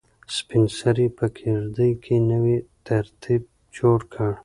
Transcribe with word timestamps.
سپین 0.35 0.63
سرې 0.77 1.07
په 1.17 1.25
کيږدۍ 1.37 1.91
کې 2.03 2.15
نوی 2.31 2.57
ترتیب 2.87 3.41
جوړ 3.77 3.99
کړ. 4.13 4.31